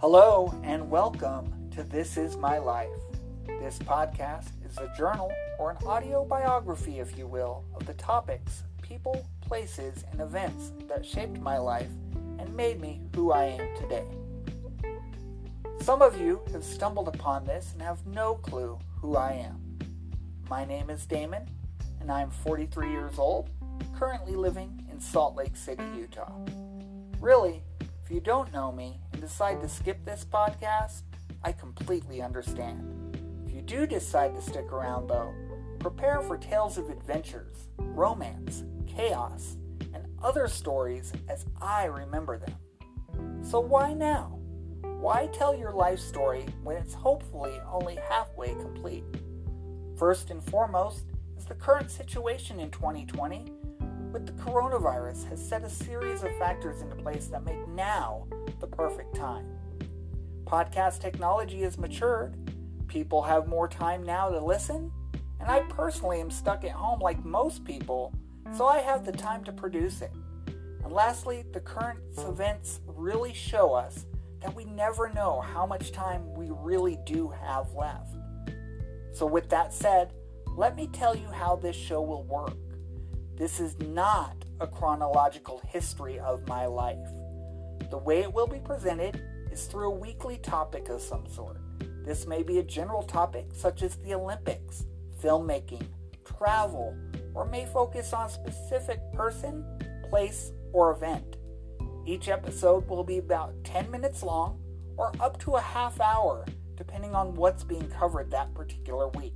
Hello 0.00 0.58
and 0.64 0.90
welcome 0.90 1.52
to 1.72 1.82
This 1.82 2.16
Is 2.16 2.34
My 2.38 2.56
Life. 2.56 2.88
This 3.46 3.78
podcast 3.80 4.48
is 4.64 4.78
a 4.78 4.90
journal 4.96 5.30
or 5.58 5.72
an 5.72 5.76
audio 5.86 6.24
biography, 6.24 7.00
if 7.00 7.18
you 7.18 7.26
will, 7.26 7.66
of 7.74 7.84
the 7.84 7.92
topics, 7.92 8.62
people, 8.80 9.28
places, 9.42 10.06
and 10.10 10.22
events 10.22 10.72
that 10.88 11.04
shaped 11.04 11.38
my 11.40 11.58
life 11.58 11.90
and 12.38 12.56
made 12.56 12.80
me 12.80 13.02
who 13.14 13.30
I 13.30 13.44
am 13.44 13.76
today. 13.76 14.06
Some 15.82 16.00
of 16.00 16.18
you 16.18 16.40
have 16.50 16.64
stumbled 16.64 17.08
upon 17.08 17.44
this 17.44 17.74
and 17.74 17.82
have 17.82 18.06
no 18.06 18.36
clue 18.36 18.78
who 19.02 19.16
I 19.16 19.32
am. 19.32 19.60
My 20.48 20.64
name 20.64 20.88
is 20.88 21.04
Damon, 21.04 21.46
and 22.00 22.10
I 22.10 22.22
am 22.22 22.30
43 22.30 22.90
years 22.90 23.18
old, 23.18 23.50
currently 23.98 24.34
living 24.34 24.82
in 24.90 24.98
Salt 24.98 25.36
Lake 25.36 25.56
City, 25.56 25.84
Utah. 25.94 26.32
Really, 27.20 27.62
if 28.02 28.10
you 28.10 28.20
don't 28.20 28.50
know 28.50 28.72
me 28.72 28.98
decide 29.20 29.60
to 29.60 29.68
skip 29.68 30.04
this 30.04 30.24
podcast, 30.24 31.02
I 31.42 31.52
completely 31.52 32.22
understand. 32.22 33.16
If 33.46 33.52
you 33.54 33.62
do 33.62 33.86
decide 33.86 34.34
to 34.34 34.42
stick 34.42 34.72
around, 34.72 35.08
though, 35.08 35.32
prepare 35.78 36.20
for 36.22 36.36
tales 36.36 36.78
of 36.78 36.90
adventures, 36.90 37.68
romance, 37.78 38.64
chaos, 38.86 39.56
and 39.94 40.06
other 40.22 40.48
stories 40.48 41.12
as 41.28 41.46
I 41.60 41.84
remember 41.84 42.38
them. 42.38 43.42
So 43.42 43.60
why 43.60 43.94
now? 43.94 44.38
Why 44.82 45.28
tell 45.32 45.56
your 45.56 45.72
life 45.72 45.98
story 45.98 46.46
when 46.62 46.76
it's 46.76 46.94
hopefully 46.94 47.58
only 47.70 47.98
halfway 48.08 48.54
complete? 48.54 49.04
First 49.96 50.30
and 50.30 50.42
foremost 50.42 51.04
is 51.38 51.46
the 51.46 51.54
current 51.54 51.90
situation 51.90 52.60
in 52.60 52.70
2020 52.70 53.52
with 54.12 54.26
the 54.26 54.32
coronavirus 54.32 55.28
has 55.28 55.46
set 55.46 55.62
a 55.62 55.70
series 55.70 56.22
of 56.22 56.36
factors 56.38 56.82
into 56.82 56.96
place 56.96 57.26
that 57.28 57.44
make 57.44 57.68
now 57.68 58.26
the 58.60 58.66
perfect 58.66 59.14
time. 59.14 59.46
Podcast 60.44 61.00
technology 61.00 61.62
has 61.62 61.78
matured, 61.78 62.36
people 62.88 63.22
have 63.22 63.46
more 63.46 63.68
time 63.68 64.02
now 64.02 64.28
to 64.28 64.40
listen, 64.40 64.90
and 65.38 65.48
I 65.48 65.60
personally 65.60 66.20
am 66.20 66.30
stuck 66.30 66.64
at 66.64 66.72
home 66.72 67.00
like 67.00 67.24
most 67.24 67.64
people, 67.64 68.12
so 68.56 68.66
I 68.66 68.78
have 68.78 69.04
the 69.04 69.12
time 69.12 69.44
to 69.44 69.52
produce 69.52 70.02
it. 70.02 70.12
And 70.82 70.92
lastly, 70.92 71.44
the 71.52 71.60
current 71.60 72.00
events 72.18 72.80
really 72.86 73.32
show 73.32 73.72
us 73.72 74.06
that 74.40 74.54
we 74.54 74.64
never 74.64 75.10
know 75.10 75.40
how 75.40 75.66
much 75.66 75.92
time 75.92 76.34
we 76.34 76.48
really 76.50 76.98
do 77.04 77.28
have 77.28 77.72
left. 77.74 78.16
So, 79.12 79.26
with 79.26 79.48
that 79.50 79.72
said, 79.72 80.12
let 80.56 80.76
me 80.76 80.88
tell 80.92 81.14
you 81.14 81.28
how 81.28 81.56
this 81.56 81.76
show 81.76 82.02
will 82.02 82.24
work. 82.24 82.56
This 83.40 83.58
is 83.58 83.74
not 83.80 84.36
a 84.60 84.66
chronological 84.66 85.62
history 85.66 86.18
of 86.18 86.46
my 86.46 86.66
life. 86.66 87.08
The 87.88 87.96
way 87.96 88.20
it 88.20 88.30
will 88.30 88.46
be 88.46 88.58
presented 88.58 89.18
is 89.50 89.64
through 89.64 89.86
a 89.86 89.98
weekly 89.98 90.36
topic 90.36 90.90
of 90.90 91.00
some 91.00 91.26
sort. 91.26 91.56
This 92.04 92.26
may 92.26 92.42
be 92.42 92.58
a 92.58 92.62
general 92.62 93.02
topic 93.02 93.46
such 93.54 93.82
as 93.82 93.96
the 93.96 94.12
Olympics, 94.12 94.84
filmmaking, 95.22 95.86
travel, 96.22 96.94
or 97.32 97.46
may 97.46 97.64
focus 97.64 98.12
on 98.12 98.26
a 98.26 98.30
specific 98.30 99.00
person, 99.14 99.64
place, 100.10 100.52
or 100.74 100.90
event. 100.90 101.38
Each 102.04 102.28
episode 102.28 102.86
will 102.90 103.04
be 103.04 103.16
about 103.16 103.54
10 103.64 103.90
minutes 103.90 104.22
long 104.22 104.60
or 104.98 105.12
up 105.18 105.40
to 105.44 105.52
a 105.52 105.62
half 105.62 105.98
hour, 105.98 106.44
depending 106.76 107.14
on 107.14 107.34
what's 107.36 107.64
being 107.64 107.88
covered 107.88 108.30
that 108.32 108.52
particular 108.52 109.08
week. 109.08 109.32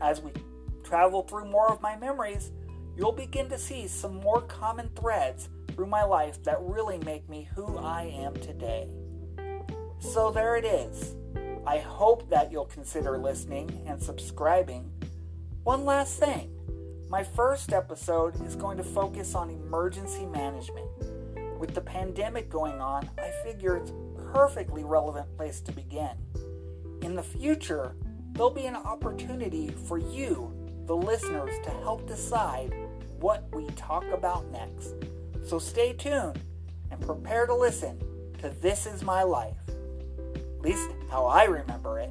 As 0.00 0.22
we 0.22 0.30
travel 0.82 1.24
through 1.24 1.50
more 1.50 1.70
of 1.70 1.82
my 1.82 1.94
memories, 1.94 2.52
you'll 2.98 3.12
begin 3.12 3.48
to 3.48 3.56
see 3.56 3.86
some 3.86 4.16
more 4.16 4.42
common 4.42 4.90
threads 4.96 5.48
through 5.68 5.86
my 5.86 6.02
life 6.02 6.42
that 6.42 6.60
really 6.60 6.98
make 6.98 7.28
me 7.28 7.48
who 7.54 7.78
I 7.78 8.02
am 8.02 8.34
today. 8.34 8.88
So 10.00 10.32
there 10.32 10.56
it 10.56 10.64
is. 10.64 11.14
I 11.64 11.78
hope 11.78 12.28
that 12.30 12.50
you'll 12.50 12.64
consider 12.64 13.16
listening 13.16 13.70
and 13.86 14.02
subscribing. 14.02 14.90
One 15.62 15.84
last 15.84 16.18
thing 16.18 16.50
my 17.08 17.22
first 17.22 17.72
episode 17.72 18.44
is 18.44 18.54
going 18.54 18.76
to 18.76 18.84
focus 18.84 19.34
on 19.34 19.48
emergency 19.48 20.26
management. 20.26 20.88
With 21.58 21.74
the 21.74 21.80
pandemic 21.80 22.50
going 22.50 22.80
on, 22.80 23.08
I 23.16 23.30
figure 23.44 23.76
it's 23.76 23.90
a 23.90 24.22
perfectly 24.32 24.84
relevant 24.84 25.34
place 25.36 25.60
to 25.62 25.72
begin. 25.72 26.10
In 27.02 27.14
the 27.14 27.22
future, 27.22 27.94
there'll 28.32 28.50
be 28.50 28.66
an 28.66 28.76
opportunity 28.76 29.68
for 29.68 29.98
you, 29.98 30.52
the 30.86 30.96
listeners, 30.96 31.54
to 31.64 31.70
help 31.70 32.06
decide 32.06 32.74
what 33.20 33.44
we 33.54 33.66
talk 33.68 34.04
about 34.12 34.50
next. 34.50 34.94
So 35.44 35.58
stay 35.58 35.92
tuned 35.92 36.40
and 36.90 37.00
prepare 37.00 37.46
to 37.46 37.54
listen 37.54 37.98
to 38.38 38.50
This 38.50 38.86
Is 38.86 39.02
My 39.02 39.22
Life. 39.22 39.56
At 40.34 40.60
least 40.62 40.90
how 41.10 41.26
I 41.26 41.44
remember 41.44 41.98
it. 41.98 42.10